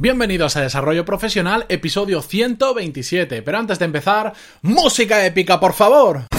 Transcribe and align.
Bienvenidos 0.00 0.56
a 0.56 0.60
Desarrollo 0.60 1.04
Profesional, 1.04 1.66
episodio 1.68 2.22
127. 2.22 3.42
Pero 3.42 3.58
antes 3.58 3.80
de 3.80 3.86
empezar, 3.86 4.32
música 4.62 5.26
épica, 5.26 5.58
por 5.58 5.72
favor. 5.72 6.37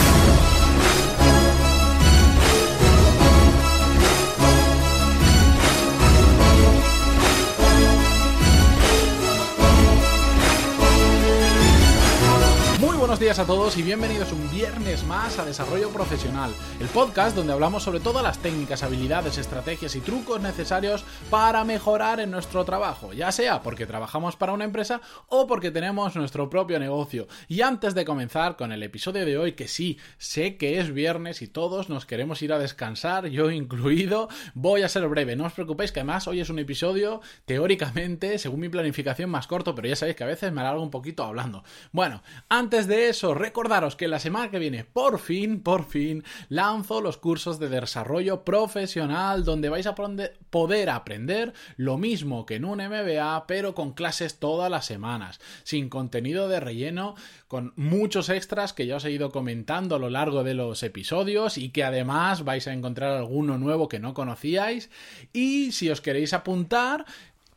Días 13.30 13.38
a 13.38 13.46
todos 13.46 13.77
y 13.77 13.84
bienvenidos 13.84 14.32
un 14.32 14.50
viernes 14.50 15.04
más 15.04 15.38
a 15.38 15.45
Desarrollo 15.45 15.91
Profesional, 15.91 16.52
el 16.80 16.88
podcast 16.88 17.36
donde 17.36 17.54
hablamos 17.54 17.84
sobre 17.84 18.00
todas 18.00 18.23
las 18.23 18.39
técnicas, 18.39 18.82
habilidades, 18.82 19.38
estrategias 19.38 19.95
y 19.95 20.00
trucos 20.00 20.41
necesarios 20.41 21.05
para 21.30 21.63
mejorar 21.63 22.20
en 22.20 22.31
nuestro 22.31 22.66
trabajo, 22.66 23.13
ya 23.13 23.31
sea 23.31 23.62
porque 23.62 23.86
trabajamos 23.86 24.36
para 24.36 24.54
una 24.54 24.66
empresa 24.66 25.02
o 25.27 25.45
porque 25.45 25.70
tenemos 25.70 26.16
nuestro 26.16 26.49
propio 26.49 26.80
negocio. 26.80 27.27
Y 27.48 27.62
antes 27.62 27.94
de 27.94 28.04
comenzar 28.04 28.55
con 28.55 28.71
el 28.71 28.81
episodio 28.81 29.23
de 29.27 29.38
hoy, 29.38 29.52
que 29.52 29.68
sí, 29.68 29.99
sé 30.18 30.57
que 30.57 30.80
es 30.80 30.91
viernes 30.91 31.43
y 31.43 31.48
todos 31.48 31.88
nos 31.88 32.07
queremos 32.07 32.41
ir 32.41 32.52
a 32.52 32.57
descansar, 32.57 33.27
yo 33.27 33.52
incluido, 33.52 34.27
voy 34.55 34.82
a 34.82 34.90
ser 34.90 35.07
breve, 35.07 35.35
no 35.35 35.46
os 35.46 35.54
preocupéis 35.54 35.91
que 35.91 35.99
además 35.99 36.27
hoy 36.27 36.40
es 36.40 36.49
un 36.49 36.57
episodio 36.57 37.21
teóricamente, 37.46 38.40
según 38.40 38.62
mi 38.62 38.70
planificación, 38.70 39.30
más 39.30 39.46
corto, 39.46 39.76
pero 39.76 39.88
ya 39.88 39.96
sabéis 39.96 40.16
que 40.18 40.23
a 40.23 40.27
veces 40.27 40.52
me 40.52 40.62
alargo 40.62 40.82
un 40.82 40.90
poquito 40.90 41.23
hablando. 41.23 41.63
Bueno, 41.91 42.23
antes 42.49 42.88
de 42.88 43.09
eso, 43.09 43.19
recordaros 43.23 43.96
que 43.96 44.08
la 44.08 44.20
semana 44.20 44.50
que 44.50 44.59
viene, 44.59 44.84
por 44.84 45.20
fin, 45.20 45.62
por 45.62 45.86
fin, 45.86 46.23
lanzo 46.48 47.02
los 47.02 47.18
cursos 47.18 47.60
de 47.60 47.70
desarrollo 47.70 48.44
profesional 48.44 49.44
donde 49.44 49.70
vais 49.70 49.88
a 49.88 49.96
poder 49.96 50.90
aprender 50.90 51.54
lo 51.77 51.98
mismo 51.98 52.46
que 52.46 52.55
en 52.55 52.66
un 52.66 52.80
MBA, 52.80 53.46
pero 53.48 53.76
con 53.76 53.94
clases 53.94 54.40
todas 54.40 54.72
las 54.72 54.86
semanas, 54.86 55.40
sin 55.63 55.90
contenido 55.90 56.48
de 56.48 56.60
relleno, 56.60 57.16
con 57.48 57.74
muchos 57.76 58.30
extras 58.30 58.74
que 58.74 58.85
ya 58.85 58.98
os 58.98 59.05
he 59.05 59.12
ido 59.12 59.32
comentando 59.32 59.96
a 59.96 59.99
lo 59.99 60.10
largo 60.10 60.43
de 60.43 60.54
los 60.54 60.84
episodios 60.84 61.58
y 61.58 61.70
que 61.70 61.84
además 61.84 62.43
vais 62.43 62.68
a 62.68 62.74
encontrar 62.74 63.12
alguno 63.12 63.58
nuevo 63.58 63.90
que 63.90 63.99
no 63.99 64.13
conocíais. 64.13 64.89
Y 65.33 65.71
si 65.71 65.89
os 65.89 66.02
queréis 66.02 66.33
apuntar, 66.33 67.05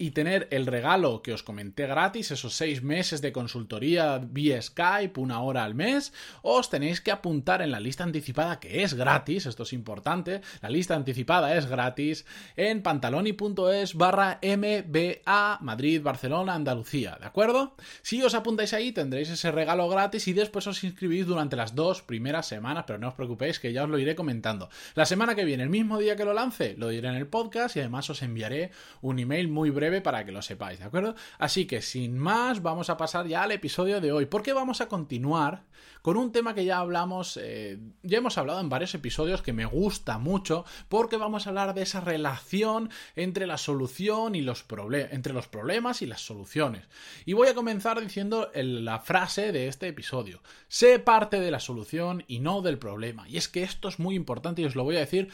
y 0.03 0.11
tener 0.11 0.49
el 0.51 0.67
regalo 0.67 1.23
que 1.23 1.33
os 1.33 1.45
comenté 1.45 1.87
gratis, 1.87 2.33
esos 2.33 2.55
seis 2.55 2.83
meses 2.83 3.23
de 3.23 3.31
consultoría 3.31 4.19
vía 4.19 4.61
Skype, 4.61 5.21
una 5.21 5.41
hora 5.43 5.63
al 5.63 5.77
mes, 5.77 6.13
os 6.43 6.71
tenéis 6.71 7.01
que 7.01 7.13
apuntar 7.13 7.63
en 7.63 7.71
la 7.71 7.79
lista 7.79 8.03
anticipada 8.03 8.59
que 8.59 8.83
es 8.83 8.95
gratis, 8.95 9.47
esto 9.47 9.63
es 9.63 9.73
importante, 9.73 10.41
la 10.61 10.71
lista 10.71 10.97
anticipada 10.97 11.57
es 11.57 11.67
gratis 11.67 12.27
en 12.57 12.83
pantaloni.es 12.83 13.95
barra 13.95 14.41
MBA 14.43 15.59
Madrid, 15.61 16.03
Barcelona, 16.03 16.57
Andalucía, 16.57 17.17
¿de 17.21 17.27
acuerdo? 17.27 17.77
Si 18.03 18.21
os 18.25 18.35
apuntáis 18.35 18.73
ahí 18.73 18.91
tendréis 18.91 19.31
ese 19.31 19.53
regalo 19.53 19.89
gratis 19.89 20.27
y 20.27 20.33
después 20.33 20.67
os 20.67 20.83
inscribís 20.83 21.29
durante 21.29 21.55
las 21.55 21.77
dos 21.77 22.03
primeras 22.03 22.49
semanas, 22.49 22.87
pero 22.89 22.99
no 22.99 23.07
os 23.07 23.15
preocupéis 23.15 23.61
que 23.61 23.73
ya 23.73 23.85
os 23.85 23.89
lo 23.89 24.01
iré 24.01 24.17
comentando. 24.17 24.69
La 24.97 25.07
semana 25.07 25.37
que 25.37 25.45
viene, 25.45 25.63
el 25.63 25.71
mismo 25.71 26.01
día 26.01 26.17
que 26.17 26.25
lo 26.25 26.35
lance, 26.35 26.75
lo 26.77 26.89
diré 26.89 27.07
en 27.07 27.15
el 27.15 27.29
podcast 27.29 27.77
y 27.77 27.79
además 27.79 28.11
os 28.11 28.23
enviaré 28.23 28.73
un 29.01 29.21
email 29.21 29.47
muy 29.47 29.71
breve 29.71 29.92
para 30.01 30.25
que 30.25 30.33
lo 30.33 30.43
sepáis, 30.43 30.79
¿de 30.79 30.87
acuerdo? 30.87 31.15
Así 31.39 31.67
que 31.67 31.83
sin 31.83 32.19
más, 32.19 32.63
vamos 32.63 32.91
a 32.91 32.97
pasar 32.97 33.27
ya 33.27 33.43
al 33.43 33.53
episodio 33.53 34.01
de 34.01 34.13
hoy, 34.13 34.27
porque 34.27 34.53
vamos 34.53 34.81
a 34.81 34.89
continuar 34.89 35.65
con 36.03 36.17
un 36.17 36.33
tema 36.33 36.55
que 36.55 36.65
ya 36.65 36.79
hablamos, 36.79 37.39
eh, 37.41 37.79
ya 38.03 38.19
hemos 38.19 38.37
hablado 38.37 38.61
en 38.61 38.69
varios 38.69 38.95
episodios 38.95 39.43
que 39.43 39.53
me 39.53 39.65
gusta 39.67 40.19
mucho, 40.19 40.65
porque 40.89 41.17
vamos 41.17 41.47
a 41.47 41.51
hablar 41.51 41.75
de 41.75 41.83
esa 41.83 42.01
relación 42.01 42.91
entre 43.15 43.47
la 43.47 43.57
solución 43.57 44.35
y 44.35 44.43
los 44.43 44.65
problemas, 44.65 45.13
entre 45.13 45.33
los 45.33 45.47
problemas 45.47 46.03
y 46.03 46.07
las 46.07 46.21
soluciones. 46.21 46.89
Y 47.25 47.35
voy 47.35 47.49
a 47.49 47.55
comenzar 47.55 48.01
diciendo 48.01 48.51
la 48.55 48.99
frase 48.99 49.53
de 49.53 49.69
este 49.69 49.89
episodio. 49.89 50.43
Sé 50.69 50.99
parte 50.99 51.41
de 51.41 51.51
la 51.51 51.61
solución 51.61 52.25
y 52.27 52.41
no 52.41 52.63
del 52.63 52.79
problema. 52.79 53.29
Y 53.29 53.37
es 53.37 53.49
que 53.49 53.63
esto 53.63 53.89
es 53.89 53.99
muy 53.99 54.15
importante 54.15 54.63
y 54.63 54.65
os 54.65 54.75
lo 54.75 54.85
voy 54.85 54.97
a 54.97 55.01
decir 55.01 55.29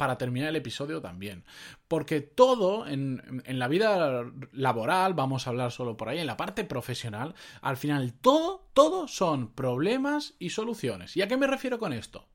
para 0.00 0.16
terminar 0.16 0.48
el 0.48 0.56
episodio 0.56 1.02
también. 1.02 1.44
Porque 1.86 2.22
todo 2.22 2.86
en, 2.86 3.42
en 3.44 3.58
la 3.58 3.68
vida 3.68 4.24
laboral, 4.50 5.12
vamos 5.12 5.46
a 5.46 5.50
hablar 5.50 5.72
solo 5.72 5.98
por 5.98 6.08
ahí, 6.08 6.20
en 6.20 6.26
la 6.26 6.38
parte 6.38 6.64
profesional, 6.64 7.34
al 7.60 7.76
final 7.76 8.14
todo, 8.14 8.70
todo 8.72 9.08
son 9.08 9.52
problemas 9.52 10.36
y 10.38 10.50
soluciones. 10.50 11.18
¿Y 11.18 11.22
a 11.22 11.28
qué 11.28 11.36
me 11.36 11.46
refiero 11.46 11.78
con 11.78 11.92
esto? 11.92 12.29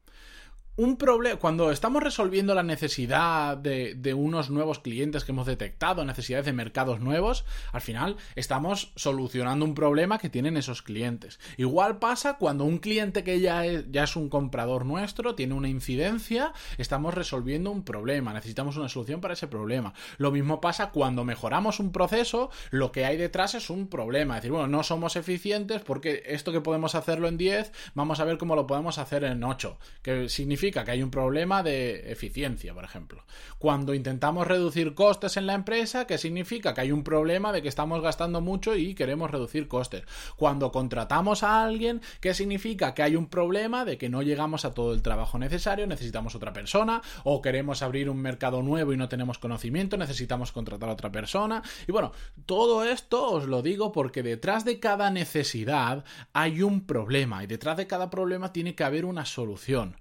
Un 0.77 0.97
problema, 0.97 1.39
cuando 1.39 1.71
estamos 1.71 2.03
resolviendo 2.03 2.53
la 2.53 2.63
necesidad 2.63 3.55
de, 3.55 3.95
de, 3.95 4.13
unos 4.13 4.49
nuevos 4.49 4.79
clientes 4.79 5.23
que 5.23 5.31
hemos 5.31 5.45
detectado, 5.45 6.03
necesidades 6.03 6.45
de 6.45 6.53
mercados 6.53 6.99
nuevos, 6.99 7.45
al 7.71 7.81
final 7.81 8.17
estamos 8.35 8.91
solucionando 8.95 9.63
un 9.63 9.73
problema 9.73 10.17
que 10.17 10.29
tienen 10.29 10.57
esos 10.57 10.81
clientes. 10.81 11.39
Igual 11.55 11.99
pasa 11.99 12.37
cuando 12.37 12.65
un 12.65 12.79
cliente 12.79 13.23
que 13.23 13.39
ya 13.39 13.65
es, 13.65 13.89
ya 13.89 14.03
es 14.03 14.15
un 14.17 14.27
comprador 14.27 14.85
nuestro 14.85 15.35
tiene 15.35 15.53
una 15.53 15.69
incidencia, 15.69 16.51
estamos 16.77 17.13
resolviendo 17.13 17.71
un 17.71 17.83
problema, 17.83 18.33
necesitamos 18.33 18.75
una 18.75 18.89
solución 18.89 19.21
para 19.21 19.33
ese 19.33 19.47
problema. 19.47 19.93
Lo 20.17 20.31
mismo 20.31 20.59
pasa 20.59 20.91
cuando 20.91 21.23
mejoramos 21.23 21.79
un 21.79 21.93
proceso, 21.93 22.49
lo 22.71 22.91
que 22.91 23.05
hay 23.05 23.15
detrás 23.15 23.55
es 23.55 23.69
un 23.69 23.87
problema. 23.87 24.35
Es 24.35 24.41
decir, 24.41 24.51
bueno, 24.51 24.67
no 24.67 24.83
somos 24.83 25.15
eficientes 25.15 25.81
porque 25.83 26.23
esto 26.25 26.51
que 26.51 26.59
podemos 26.59 26.95
hacerlo 26.95 27.29
en 27.29 27.37
10, 27.37 27.71
vamos 27.93 28.19
a 28.19 28.25
ver 28.25 28.37
cómo 28.37 28.55
lo 28.55 28.67
podemos 28.67 28.97
hacer 28.97 29.23
en 29.23 29.41
8, 29.43 29.77
que 30.01 30.27
significa 30.27 30.64
que 30.71 30.91
hay 30.91 31.03
un 31.03 31.11
problema 31.11 31.63
de 31.63 32.11
eficiencia, 32.11 32.73
por 32.73 32.83
ejemplo. 32.83 33.23
Cuando 33.57 33.93
intentamos 33.93 34.47
reducir 34.47 34.93
costes 34.93 35.37
en 35.37 35.47
la 35.47 35.53
empresa, 35.53 36.05
¿qué 36.07 36.17
significa? 36.17 36.73
Que 36.73 36.81
hay 36.81 36.91
un 36.91 37.03
problema 37.03 37.51
de 37.51 37.61
que 37.61 37.67
estamos 37.67 38.01
gastando 38.01 38.41
mucho 38.41 38.75
y 38.75 38.95
queremos 38.95 39.31
reducir 39.31 39.67
costes. 39.67 40.03
Cuando 40.35 40.71
contratamos 40.71 41.43
a 41.43 41.63
alguien, 41.63 42.01
¿qué 42.19 42.33
significa? 42.33 42.93
Que 42.93 43.03
hay 43.03 43.15
un 43.15 43.27
problema 43.27 43.85
de 43.85 43.97
que 43.97 44.09
no 44.09 44.21
llegamos 44.21 44.65
a 44.65 44.73
todo 44.73 44.93
el 44.93 45.01
trabajo 45.01 45.39
necesario, 45.39 45.87
necesitamos 45.87 46.35
otra 46.35 46.53
persona, 46.53 47.01
o 47.23 47.41
queremos 47.41 47.81
abrir 47.81 48.09
un 48.09 48.17
mercado 48.17 48.61
nuevo 48.61 48.93
y 48.93 48.97
no 48.97 49.09
tenemos 49.09 49.39
conocimiento, 49.39 49.97
necesitamos 49.97 50.51
contratar 50.51 50.89
a 50.89 50.93
otra 50.93 51.11
persona. 51.11 51.61
Y 51.87 51.91
bueno, 51.91 52.11
todo 52.45 52.83
esto 52.83 53.29
os 53.29 53.45
lo 53.45 53.61
digo 53.61 53.91
porque 53.91 54.23
detrás 54.23 54.65
de 54.65 54.79
cada 54.79 55.11
necesidad 55.11 56.03
hay 56.33 56.61
un 56.61 56.85
problema 56.85 57.43
y 57.43 57.47
detrás 57.47 57.77
de 57.77 57.87
cada 57.87 58.09
problema 58.09 58.53
tiene 58.53 58.75
que 58.75 58.83
haber 58.83 59.05
una 59.05 59.25
solución. 59.25 59.95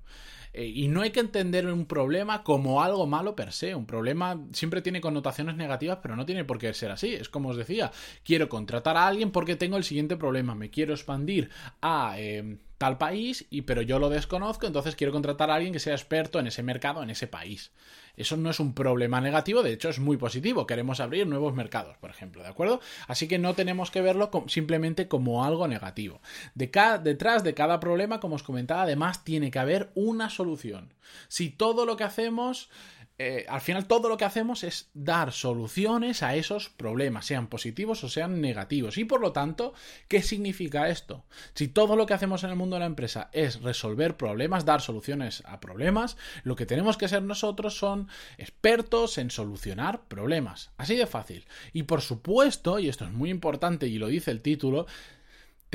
Eh, 0.54 0.66
y 0.66 0.86
no 0.88 1.02
hay 1.02 1.10
que 1.10 1.20
entender 1.20 1.66
un 1.66 1.84
problema 1.84 2.44
como 2.44 2.82
algo 2.82 3.06
malo 3.06 3.34
per 3.34 3.52
se. 3.52 3.74
Un 3.74 3.86
problema 3.86 4.40
siempre 4.52 4.80
tiene 4.80 5.00
connotaciones 5.00 5.56
negativas, 5.56 5.98
pero 6.00 6.14
no 6.14 6.24
tiene 6.24 6.44
por 6.44 6.58
qué 6.58 6.72
ser 6.72 6.92
así. 6.92 7.12
Es 7.12 7.28
como 7.28 7.50
os 7.50 7.56
decía, 7.56 7.90
quiero 8.24 8.48
contratar 8.48 8.96
a 8.96 9.06
alguien 9.06 9.32
porque 9.32 9.56
tengo 9.56 9.76
el 9.76 9.84
siguiente 9.84 10.16
problema. 10.16 10.54
Me 10.54 10.70
quiero 10.70 10.94
expandir 10.94 11.50
a... 11.82 12.14
Eh, 12.18 12.58
tal 12.78 12.98
país, 12.98 13.46
y, 13.50 13.62
pero 13.62 13.82
yo 13.82 13.98
lo 13.98 14.10
desconozco, 14.10 14.66
entonces 14.66 14.96
quiero 14.96 15.12
contratar 15.12 15.50
a 15.50 15.54
alguien 15.54 15.72
que 15.72 15.78
sea 15.78 15.94
experto 15.94 16.38
en 16.38 16.46
ese 16.46 16.62
mercado, 16.62 17.02
en 17.02 17.10
ese 17.10 17.26
país. 17.26 17.72
Eso 18.16 18.36
no 18.36 18.50
es 18.50 18.60
un 18.60 18.74
problema 18.74 19.20
negativo, 19.20 19.62
de 19.62 19.72
hecho 19.72 19.88
es 19.88 19.98
muy 19.98 20.16
positivo. 20.16 20.66
Queremos 20.66 21.00
abrir 21.00 21.26
nuevos 21.26 21.54
mercados, 21.54 21.96
por 21.98 22.10
ejemplo, 22.10 22.42
¿de 22.42 22.48
acuerdo? 22.48 22.80
Así 23.08 23.26
que 23.26 23.38
no 23.38 23.54
tenemos 23.54 23.90
que 23.90 24.02
verlo 24.02 24.30
simplemente 24.46 25.08
como 25.08 25.44
algo 25.44 25.66
negativo. 25.66 26.20
detrás 26.54 27.42
de 27.42 27.54
cada 27.54 27.80
problema, 27.80 28.20
como 28.20 28.36
os 28.36 28.42
comentaba, 28.42 28.82
además 28.82 29.24
tiene 29.24 29.50
que 29.50 29.58
haber 29.58 29.90
una 29.94 30.30
solución. 30.30 30.94
Si 31.28 31.50
todo 31.50 31.86
lo 31.86 31.96
que 31.96 32.04
hacemos 32.04 32.70
eh, 33.16 33.46
al 33.48 33.60
final 33.60 33.86
todo 33.86 34.08
lo 34.08 34.16
que 34.16 34.24
hacemos 34.24 34.64
es 34.64 34.90
dar 34.92 35.32
soluciones 35.32 36.24
a 36.24 36.34
esos 36.34 36.68
problemas, 36.68 37.26
sean 37.26 37.46
positivos 37.46 38.02
o 38.02 38.08
sean 38.08 38.40
negativos. 38.40 38.98
Y 38.98 39.04
por 39.04 39.20
lo 39.20 39.32
tanto, 39.32 39.72
¿qué 40.08 40.20
significa 40.20 40.88
esto? 40.88 41.24
Si 41.54 41.68
todo 41.68 41.94
lo 41.94 42.06
que 42.06 42.14
hacemos 42.14 42.42
en 42.42 42.50
el 42.50 42.56
mundo 42.56 42.74
de 42.74 42.80
la 42.80 42.86
empresa 42.86 43.30
es 43.32 43.62
resolver 43.62 44.16
problemas, 44.16 44.64
dar 44.64 44.80
soluciones 44.80 45.44
a 45.46 45.60
problemas, 45.60 46.16
lo 46.42 46.56
que 46.56 46.66
tenemos 46.66 46.96
que 46.96 47.08
ser 47.08 47.22
nosotros 47.22 47.78
son 47.78 48.08
expertos 48.36 49.16
en 49.18 49.30
solucionar 49.30 50.08
problemas. 50.08 50.72
Así 50.76 50.96
de 50.96 51.06
fácil. 51.06 51.46
Y 51.72 51.84
por 51.84 52.00
supuesto, 52.00 52.80
y 52.80 52.88
esto 52.88 53.04
es 53.04 53.12
muy 53.12 53.30
importante 53.30 53.86
y 53.86 53.98
lo 53.98 54.08
dice 54.08 54.32
el 54.32 54.40
título, 54.40 54.86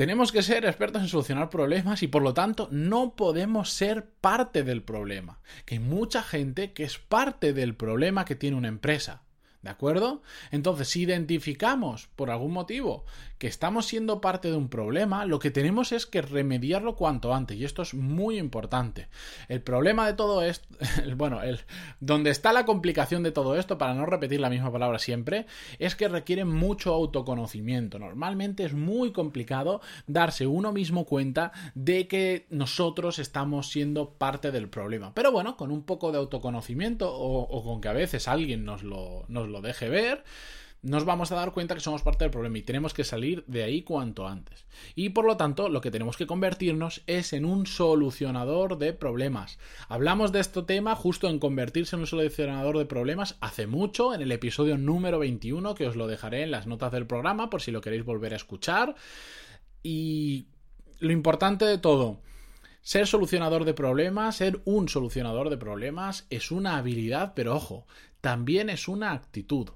tenemos 0.00 0.32
que 0.32 0.42
ser 0.42 0.64
expertos 0.64 1.02
en 1.02 1.08
solucionar 1.08 1.50
problemas 1.50 2.02
y 2.02 2.08
por 2.08 2.22
lo 2.22 2.32
tanto 2.32 2.68
no 2.70 3.16
podemos 3.16 3.68
ser 3.68 4.08
parte 4.22 4.62
del 4.62 4.82
problema. 4.82 5.40
Que 5.66 5.74
hay 5.74 5.78
mucha 5.78 6.22
gente 6.22 6.72
que 6.72 6.84
es 6.84 6.96
parte 6.96 7.52
del 7.52 7.74
problema 7.74 8.24
que 8.24 8.34
tiene 8.34 8.56
una 8.56 8.68
empresa. 8.68 9.24
¿De 9.62 9.68
acuerdo? 9.68 10.22
Entonces, 10.50 10.88
si 10.88 11.02
identificamos 11.02 12.08
por 12.16 12.30
algún 12.30 12.52
motivo 12.52 13.04
que 13.36 13.46
estamos 13.46 13.86
siendo 13.86 14.20
parte 14.20 14.50
de 14.50 14.56
un 14.56 14.68
problema, 14.68 15.24
lo 15.24 15.38
que 15.38 15.50
tenemos 15.50 15.92
es 15.92 16.06
que 16.06 16.22
remediarlo 16.22 16.96
cuanto 16.96 17.34
antes. 17.34 17.58
Y 17.58 17.64
esto 17.64 17.82
es 17.82 17.94
muy 17.94 18.38
importante. 18.38 19.08
El 19.48 19.62
problema 19.62 20.06
de 20.06 20.14
todo 20.14 20.42
esto, 20.42 20.66
bueno, 21.16 21.42
el, 21.42 21.60
donde 22.00 22.30
está 22.30 22.52
la 22.52 22.64
complicación 22.64 23.22
de 23.22 23.32
todo 23.32 23.58
esto, 23.58 23.78
para 23.78 23.94
no 23.94 24.06
repetir 24.06 24.40
la 24.40 24.50
misma 24.50 24.72
palabra 24.72 24.98
siempre, 24.98 25.46
es 25.78 25.94
que 25.94 26.08
requiere 26.08 26.44
mucho 26.44 26.92
autoconocimiento. 26.92 27.98
Normalmente 27.98 28.64
es 28.64 28.72
muy 28.72 29.12
complicado 29.12 29.80
darse 30.06 30.46
uno 30.46 30.72
mismo 30.72 31.04
cuenta 31.04 31.52
de 31.74 32.08
que 32.08 32.46
nosotros 32.50 33.18
estamos 33.18 33.70
siendo 33.70 34.10
parte 34.10 34.52
del 34.52 34.68
problema. 34.68 35.14
Pero 35.14 35.32
bueno, 35.32 35.56
con 35.56 35.70
un 35.70 35.82
poco 35.82 36.12
de 36.12 36.18
autoconocimiento 36.18 37.10
o, 37.10 37.64
con 37.64 37.80
que 37.80 37.88
a 37.88 37.92
veces 37.92 38.28
alguien 38.28 38.64
nos 38.64 38.82
lo, 38.82 39.24
nos 39.28 39.48
lo 39.50 39.60
deje 39.60 39.88
ver, 39.88 40.24
nos 40.82 41.04
vamos 41.04 41.30
a 41.30 41.34
dar 41.34 41.52
cuenta 41.52 41.74
que 41.74 41.82
somos 41.82 42.02
parte 42.02 42.24
del 42.24 42.30
problema 42.30 42.56
y 42.56 42.62
tenemos 42.62 42.94
que 42.94 43.04
salir 43.04 43.44
de 43.46 43.64
ahí 43.64 43.82
cuanto 43.82 44.26
antes. 44.26 44.64
Y 44.94 45.10
por 45.10 45.26
lo 45.26 45.36
tanto, 45.36 45.68
lo 45.68 45.82
que 45.82 45.90
tenemos 45.90 46.16
que 46.16 46.26
convertirnos 46.26 47.02
es 47.06 47.34
en 47.34 47.44
un 47.44 47.66
solucionador 47.66 48.78
de 48.78 48.94
problemas. 48.94 49.58
Hablamos 49.88 50.32
de 50.32 50.40
este 50.40 50.62
tema 50.62 50.94
justo 50.96 51.28
en 51.28 51.38
convertirse 51.38 51.96
en 51.96 52.00
un 52.00 52.06
solucionador 52.06 52.78
de 52.78 52.86
problemas 52.86 53.36
hace 53.40 53.66
mucho, 53.66 54.14
en 54.14 54.22
el 54.22 54.32
episodio 54.32 54.78
número 54.78 55.18
21, 55.18 55.74
que 55.74 55.86
os 55.86 55.96
lo 55.96 56.06
dejaré 56.06 56.44
en 56.44 56.50
las 56.50 56.66
notas 56.66 56.92
del 56.92 57.06
programa 57.06 57.50
por 57.50 57.60
si 57.60 57.72
lo 57.72 57.82
queréis 57.82 58.04
volver 58.04 58.32
a 58.32 58.36
escuchar. 58.36 58.94
Y 59.82 60.46
lo 60.98 61.12
importante 61.12 61.66
de 61.66 61.76
todo, 61.76 62.20
ser 62.82 63.06
solucionador 63.06 63.64
de 63.64 63.74
problemas, 63.74 64.36
ser 64.36 64.60
un 64.64 64.88
solucionador 64.88 65.50
de 65.50 65.58
problemas 65.58 66.26
es 66.30 66.50
una 66.50 66.76
habilidad, 66.76 67.32
pero 67.34 67.54
ojo, 67.54 67.86
también 68.20 68.70
es 68.70 68.88
una 68.88 69.12
actitud. 69.12 69.70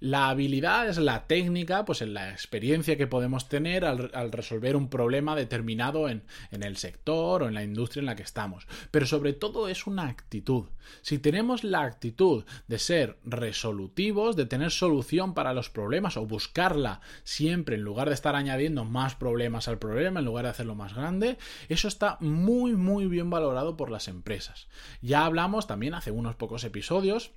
La 0.00 0.28
habilidad 0.28 0.88
es 0.88 0.98
la 0.98 1.26
técnica, 1.26 1.84
pues 1.84 2.02
en 2.02 2.14
la 2.14 2.30
experiencia 2.30 2.96
que 2.96 3.06
podemos 3.06 3.48
tener 3.48 3.84
al, 3.84 4.32
resolver 4.32 4.76
un 4.76 4.88
problema 4.88 5.36
determinado 5.36 6.08
en, 6.08 6.22
en, 6.50 6.62
el 6.62 6.76
sector 6.76 7.42
o 7.42 7.48
en 7.48 7.54
la 7.54 7.62
industria 7.62 8.00
en 8.00 8.06
la 8.06 8.16
que 8.16 8.22
estamos. 8.22 8.66
Pero 8.90 9.06
sobre 9.06 9.32
todo 9.32 9.68
es 9.68 9.86
una 9.86 10.08
actitud. 10.08 10.66
Si 11.02 11.18
tenemos 11.18 11.64
la 11.64 11.82
actitud 11.82 12.44
de 12.68 12.78
ser 12.78 13.18
resolutivos, 13.24 14.36
de 14.36 14.46
tener 14.46 14.70
solución 14.70 15.34
para 15.34 15.54
los 15.54 15.70
problemas 15.70 16.16
o 16.16 16.26
buscarla 16.26 17.00
siempre 17.24 17.76
en 17.76 17.82
lugar 17.82 18.08
de 18.08 18.14
estar 18.14 18.34
añadiendo 18.34 18.84
más 18.84 19.14
problemas 19.14 19.68
al 19.68 19.78
problema, 19.78 20.20
en 20.20 20.26
lugar 20.26 20.44
de 20.44 20.50
hacerlo 20.50 20.74
más 20.74 20.94
grande, 20.94 21.38
eso 21.68 21.88
está 21.88 22.16
muy 22.20 22.74
muy 22.74 23.06
bien 23.06 23.30
valorado 23.30 23.76
por 23.76 23.90
las 23.90 24.08
empresas. 24.08 24.68
Ya 25.02 25.24
hablamos 25.24 25.66
también 25.66 25.94
hace 25.94 26.10
unos 26.10 26.36
pocos 26.36 26.64
episodios 26.64 27.32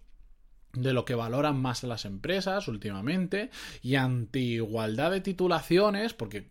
de 0.73 0.93
lo 0.93 1.05
que 1.05 1.15
valoran 1.15 1.61
más 1.61 1.83
las 1.83 2.05
empresas 2.05 2.67
últimamente 2.67 3.51
y 3.81 3.95
ante 3.95 4.39
igualdad 4.39 5.11
de 5.11 5.21
titulaciones, 5.21 6.13
porque 6.13 6.47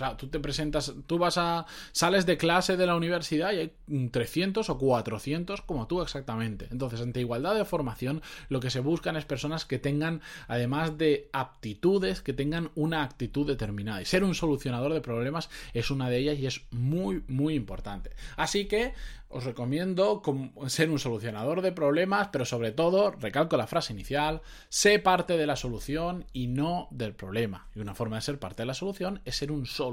Claro, 0.00 0.16
tú 0.16 0.28
te 0.28 0.40
presentas, 0.40 0.94
tú 1.06 1.18
vas 1.18 1.36
a, 1.36 1.66
sales 1.92 2.24
de 2.24 2.38
clase 2.38 2.78
de 2.78 2.86
la 2.86 2.96
universidad 2.96 3.52
y 3.52 3.56
hay 3.58 4.08
300 4.10 4.70
o 4.70 4.78
400 4.78 5.60
como 5.60 5.86
tú 5.88 6.00
exactamente. 6.00 6.68
Entonces, 6.70 7.02
ante 7.02 7.20
igualdad 7.20 7.54
de 7.54 7.66
formación, 7.66 8.22
lo 8.48 8.60
que 8.60 8.70
se 8.70 8.80
buscan 8.80 9.18
es 9.18 9.26
personas 9.26 9.66
que 9.66 9.78
tengan, 9.78 10.22
además 10.48 10.96
de 10.96 11.28
aptitudes, 11.34 12.22
que 12.22 12.32
tengan 12.32 12.70
una 12.76 13.02
actitud 13.02 13.46
determinada. 13.46 14.00
Y 14.00 14.06
ser 14.06 14.24
un 14.24 14.34
solucionador 14.34 14.94
de 14.94 15.02
problemas 15.02 15.50
es 15.74 15.90
una 15.90 16.08
de 16.08 16.16
ellas 16.16 16.38
y 16.38 16.46
es 16.46 16.62
muy, 16.70 17.22
muy 17.28 17.52
importante. 17.52 18.12
Así 18.38 18.64
que 18.64 18.94
os 19.28 19.44
recomiendo 19.44 20.22
ser 20.66 20.90
un 20.90 20.98
solucionador 20.98 21.60
de 21.60 21.70
problemas, 21.70 22.30
pero 22.32 22.44
sobre 22.44 22.72
todo, 22.72 23.12
recalco 23.12 23.56
la 23.56 23.68
frase 23.68 23.92
inicial, 23.92 24.40
sé 24.70 24.98
parte 24.98 25.36
de 25.36 25.46
la 25.46 25.54
solución 25.54 26.24
y 26.32 26.48
no 26.48 26.88
del 26.90 27.14
problema. 27.14 27.68
Y 27.76 27.80
una 27.80 27.94
forma 27.94 28.16
de 28.16 28.22
ser 28.22 28.40
parte 28.40 28.62
de 28.62 28.66
la 28.66 28.74
solución 28.74 29.20
es 29.24 29.36
ser 29.36 29.52
un 29.52 29.66
solucionador 29.66 29.89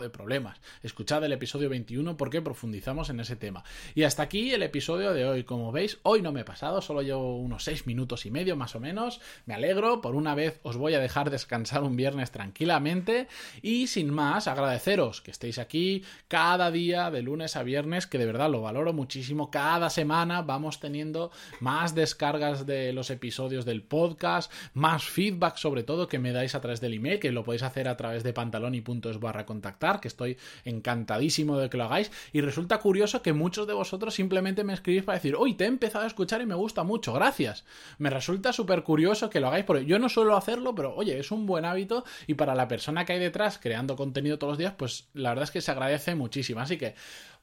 de 0.00 0.10
problemas. 0.10 0.60
Escuchad 0.82 1.24
el 1.24 1.32
episodio 1.32 1.68
21 1.68 2.16
porque 2.16 2.40
profundizamos 2.40 3.10
en 3.10 3.20
ese 3.20 3.36
tema. 3.36 3.64
Y 3.94 4.04
hasta 4.04 4.22
aquí 4.22 4.52
el 4.52 4.62
episodio 4.62 5.12
de 5.12 5.26
hoy. 5.26 5.44
Como 5.44 5.72
veis, 5.72 5.98
hoy 6.02 6.22
no 6.22 6.32
me 6.32 6.40
he 6.40 6.44
pasado, 6.44 6.80
solo 6.80 7.02
llevo 7.02 7.36
unos 7.38 7.64
6 7.64 7.86
minutos 7.86 8.26
y 8.26 8.30
medio 8.30 8.56
más 8.56 8.74
o 8.74 8.80
menos. 8.80 9.20
Me 9.46 9.54
alegro, 9.54 10.00
por 10.00 10.14
una 10.14 10.34
vez 10.34 10.60
os 10.62 10.76
voy 10.76 10.94
a 10.94 11.00
dejar 11.00 11.30
descansar 11.30 11.82
un 11.82 11.96
viernes 11.96 12.30
tranquilamente. 12.30 13.28
Y 13.62 13.88
sin 13.88 14.10
más, 14.10 14.48
agradeceros 14.48 15.20
que 15.20 15.30
estéis 15.30 15.58
aquí 15.58 16.04
cada 16.28 16.70
día 16.70 17.10
de 17.10 17.22
lunes 17.22 17.56
a 17.56 17.62
viernes, 17.62 18.06
que 18.06 18.18
de 18.18 18.26
verdad 18.26 18.50
lo 18.50 18.62
valoro 18.62 18.92
muchísimo. 18.92 19.50
Cada 19.50 19.90
semana 19.90 20.42
vamos 20.42 20.80
teniendo 20.80 21.30
más 21.60 21.94
descargas 21.94 22.66
de 22.66 22.92
los 22.92 23.10
episodios 23.10 23.64
del 23.64 23.82
podcast, 23.82 24.52
más 24.72 25.04
feedback 25.04 25.56
sobre 25.56 25.82
todo 25.82 26.08
que 26.08 26.18
me 26.18 26.32
dais 26.32 26.54
a 26.54 26.60
través 26.60 26.80
del 26.80 26.94
email, 26.94 27.20
que 27.20 27.32
lo 27.32 27.44
podéis 27.44 27.62
hacer 27.62 27.88
a 27.88 27.96
través 27.96 28.22
de 28.22 28.32
pantaloni.es 28.32 29.13
barra 29.20 29.46
contactar, 29.46 30.00
que 30.00 30.08
estoy 30.08 30.36
encantadísimo 30.64 31.58
de 31.58 31.70
que 31.70 31.76
lo 31.76 31.84
hagáis. 31.84 32.10
Y 32.32 32.40
resulta 32.40 32.78
curioso 32.78 33.22
que 33.22 33.32
muchos 33.32 33.66
de 33.66 33.72
vosotros 33.72 34.14
simplemente 34.14 34.64
me 34.64 34.72
escribís 34.72 35.04
para 35.04 35.16
decir, 35.16 35.34
hoy 35.36 35.54
te 35.54 35.64
he 35.64 35.68
empezado 35.68 36.04
a 36.04 36.06
escuchar 36.06 36.40
y 36.42 36.46
me 36.46 36.54
gusta 36.54 36.84
mucho, 36.84 37.12
gracias. 37.12 37.64
Me 37.98 38.10
resulta 38.10 38.52
súper 38.52 38.82
curioso 38.82 39.30
que 39.30 39.40
lo 39.40 39.48
hagáis, 39.48 39.64
porque 39.64 39.86
yo 39.86 39.98
no 39.98 40.08
suelo 40.08 40.36
hacerlo, 40.36 40.74
pero 40.74 40.94
oye, 40.94 41.18
es 41.18 41.30
un 41.30 41.46
buen 41.46 41.64
hábito 41.64 42.04
y 42.26 42.34
para 42.34 42.54
la 42.54 42.68
persona 42.68 43.04
que 43.04 43.14
hay 43.14 43.20
detrás 43.20 43.58
creando 43.58 43.96
contenido 43.96 44.38
todos 44.38 44.52
los 44.52 44.58
días, 44.58 44.74
pues 44.76 45.08
la 45.14 45.30
verdad 45.30 45.44
es 45.44 45.50
que 45.50 45.60
se 45.60 45.70
agradece 45.70 46.14
muchísimo. 46.14 46.60
Así 46.60 46.76
que 46.76 46.94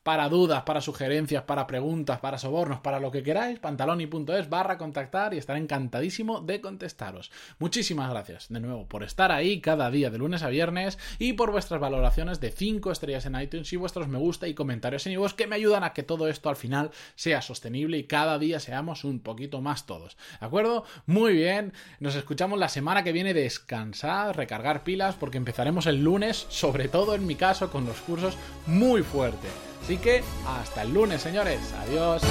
para 0.03 0.29
dudas, 0.29 0.63
para 0.63 0.81
sugerencias, 0.81 1.43
para 1.43 1.67
preguntas, 1.67 2.19
para 2.19 2.37
sobornos, 2.37 2.79
para 2.79 2.99
lo 2.99 3.11
que 3.11 3.21
queráis, 3.21 3.59
pantaloni.es 3.59 4.49
barra 4.49 4.77
contactar 4.77 5.33
y 5.33 5.37
estaré 5.37 5.59
encantadísimo 5.59 6.41
de 6.41 6.59
contestaros. 6.59 7.31
Muchísimas 7.59 8.09
gracias 8.09 8.49
de 8.49 8.59
nuevo 8.59 8.87
por 8.87 9.03
estar 9.03 9.31
ahí 9.31 9.61
cada 9.61 9.91
día 9.91 10.09
de 10.09 10.17
lunes 10.17 10.43
a 10.43 10.49
viernes 10.49 10.97
y 11.19 11.33
por 11.33 11.51
vuestras 11.51 11.79
valoraciones 11.79 12.39
de 12.39 12.51
5 12.51 12.91
estrellas 12.91 13.25
en 13.25 13.39
iTunes 13.39 13.71
y 13.73 13.77
vuestros 13.77 14.07
me 14.07 14.17
gusta 14.17 14.47
y 14.47 14.55
comentarios 14.55 15.05
en 15.05 15.13
iVoox 15.13 15.33
que 15.35 15.47
me 15.47 15.55
ayudan 15.55 15.83
a 15.83 15.93
que 15.93 16.03
todo 16.03 16.27
esto 16.27 16.49
al 16.49 16.55
final 16.55 16.91
sea 17.15 17.41
sostenible 17.41 17.97
y 17.97 18.05
cada 18.05 18.39
día 18.39 18.59
seamos 18.59 19.03
un 19.03 19.19
poquito 19.19 19.61
más 19.61 19.85
todos. 19.85 20.17
¿De 20.39 20.45
acuerdo? 20.45 20.83
Muy 21.05 21.33
bien, 21.33 21.73
nos 21.99 22.15
escuchamos 22.15 22.57
la 22.57 22.69
semana 22.69 23.03
que 23.03 23.11
viene, 23.11 23.33
descansar, 23.33 24.35
recargar 24.35 24.83
pilas 24.83 25.15
porque 25.15 25.37
empezaremos 25.37 25.85
el 25.85 26.03
lunes, 26.03 26.47
sobre 26.49 26.87
todo 26.87 27.13
en 27.13 27.27
mi 27.27 27.35
caso, 27.35 27.71
con 27.71 27.85
los 27.85 27.97
cursos 28.01 28.37
muy 28.65 29.03
fuerte. 29.03 29.70
Así 29.83 29.97
que 29.97 30.23
hasta 30.47 30.83
el 30.83 30.93
lunes, 30.93 31.21
señores. 31.21 31.59
Adiós. 31.81 32.21